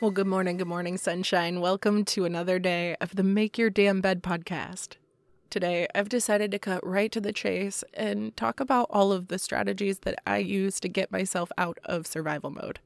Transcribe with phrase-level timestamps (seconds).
[0.00, 1.60] Well, good morning, good morning, sunshine.
[1.60, 4.96] Welcome to another day of the Make Your Damn Bed podcast.
[5.50, 9.38] Today, I've decided to cut right to the chase and talk about all of the
[9.38, 12.80] strategies that I use to get myself out of survival mode.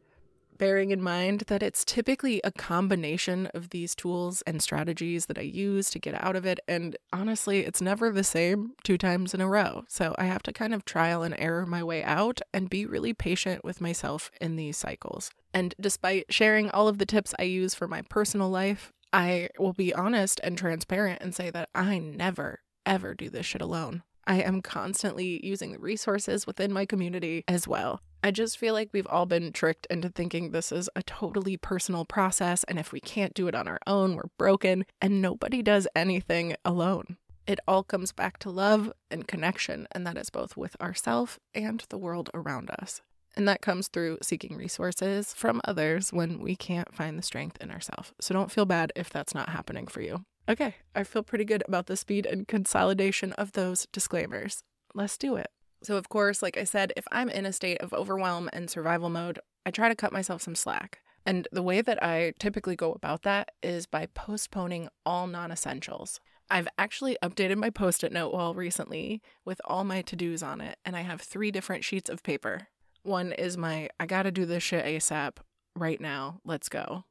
[0.59, 5.43] Bearing in mind that it's typically a combination of these tools and strategies that I
[5.43, 9.41] use to get out of it, and honestly, it's never the same two times in
[9.41, 9.85] a row.
[9.87, 13.13] So I have to kind of trial and error my way out and be really
[13.13, 15.31] patient with myself in these cycles.
[15.55, 19.73] And despite sharing all of the tips I use for my personal life, I will
[19.73, 24.03] be honest and transparent and say that I never, ever do this shit alone.
[24.27, 28.01] I am constantly using the resources within my community as well.
[28.25, 32.05] I just feel like we've all been tricked into thinking this is a totally personal
[32.07, 35.87] process, and if we can't do it on our own, we're broken, and nobody does
[35.95, 37.19] anything alone.
[37.47, 41.85] It all comes back to love and connection, and that is both with ourselves and
[41.91, 43.03] the world around us.
[43.37, 47.71] And that comes through seeking resources from others when we can't find the strength in
[47.71, 48.13] ourselves.
[48.21, 50.25] So don't feel bad if that's not happening for you.
[50.49, 54.63] Okay, I feel pretty good about the speed and consolidation of those disclaimers.
[54.95, 55.49] Let's do it.
[55.83, 59.11] So, of course, like I said, if I'm in a state of overwhelm and survival
[59.11, 61.01] mode, I try to cut myself some slack.
[61.27, 66.21] And the way that I typically go about that is by postponing all non essentials.
[66.51, 70.61] I've actually updated my post it note wall recently with all my to dos on
[70.61, 72.69] it, and I have three different sheets of paper.
[73.05, 75.37] One is my I gotta do this shit ASAP
[75.77, 76.41] right now.
[76.43, 77.05] Let's go.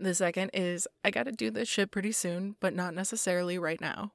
[0.00, 4.12] The second is I gotta do this shit pretty soon, but not necessarily right now.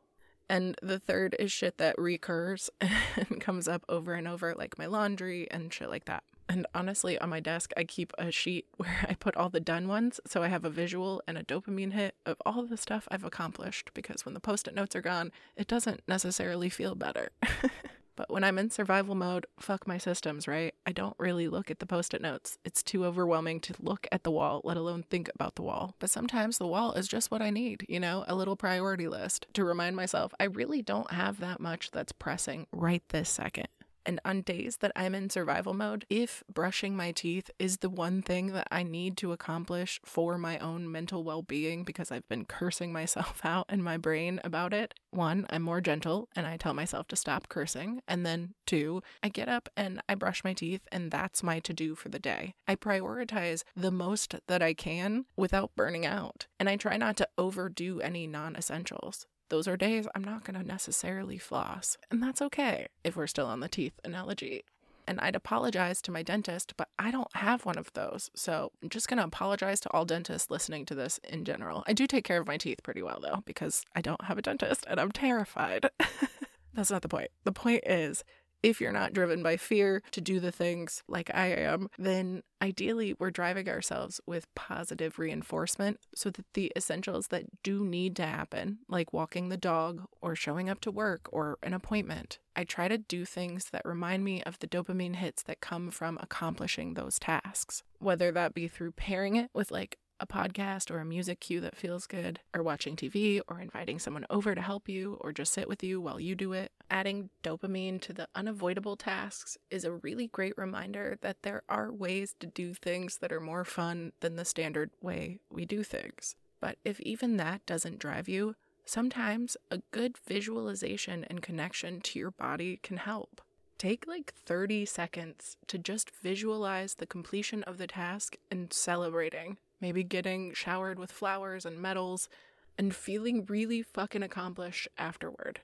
[0.50, 4.88] And the third is shit that recurs and comes up over and over, like my
[4.88, 6.24] laundry and shit like that.
[6.50, 9.88] And honestly, on my desk, I keep a sheet where I put all the done
[9.88, 10.20] ones.
[10.26, 13.92] So I have a visual and a dopamine hit of all the stuff I've accomplished
[13.94, 17.30] because when the post it notes are gone, it doesn't necessarily feel better.
[18.20, 20.76] But when I'm in survival mode, fuck my systems, right?
[20.86, 22.58] I don't really look at the post it notes.
[22.66, 25.96] It's too overwhelming to look at the wall, let alone think about the wall.
[26.00, 29.48] But sometimes the wall is just what I need, you know, a little priority list
[29.54, 33.70] to remind myself I really don't have that much that's pressing right this second.
[34.06, 38.22] And on days that I'm in survival mode, if brushing my teeth is the one
[38.22, 42.46] thing that I need to accomplish for my own mental well being because I've been
[42.46, 46.74] cursing myself out in my brain about it, one, I'm more gentle and I tell
[46.74, 48.02] myself to stop cursing.
[48.08, 51.74] And then two, I get up and I brush my teeth and that's my to
[51.74, 52.54] do for the day.
[52.68, 56.48] I prioritize the most that I can without burning out.
[56.60, 60.60] And I try not to overdo any non essentials those are days I'm not going
[60.60, 61.98] to necessarily floss.
[62.12, 64.64] And that's okay if we're still on the teeth analogy.
[65.08, 68.30] and I'd apologize to my dentist, but I don't have one of those.
[68.36, 71.84] So I'm just going to apologize to all dentists listening to this in general.
[71.88, 74.44] I do take care of my teeth pretty well, though, because I don't have a
[74.44, 75.90] dentist and I'm terrified.
[76.76, 77.32] That's not the point.
[77.44, 78.24] The point is,
[78.62, 83.16] if you're not driven by fear to do the things like I am, then ideally
[83.18, 88.80] we're driving ourselves with positive reinforcement so that the essentials that do need to happen,
[88.88, 92.98] like walking the dog or showing up to work or an appointment, I try to
[92.98, 97.84] do things that remind me of the dopamine hits that come from accomplishing those tasks,
[98.00, 101.78] whether that be through pairing it with like a podcast or a music cue that
[101.78, 105.68] feels good, or watching TV, or inviting someone over to help you, or just sit
[105.68, 106.72] with you while you do it.
[106.90, 112.36] Adding dopamine to the unavoidable tasks is a really great reminder that there are ways
[112.40, 116.36] to do things that are more fun than the standard way we do things.
[116.60, 118.56] But if even that doesn't drive you,
[118.86, 123.42] sometimes a good visualization and connection to your body can help.
[123.78, 130.04] Take like 30 seconds to just visualize the completion of the task and celebrating maybe
[130.04, 132.30] getting showered with flowers and medals,
[132.78, 135.60] and feeling really fucking accomplished afterward.